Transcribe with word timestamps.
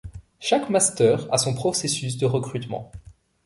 Chaque 0.39 0.71
Master 0.71 1.31
a 1.31 1.37
son 1.37 1.53
processus 1.53 2.17
de 2.17 2.25
recrutement. 2.25 2.91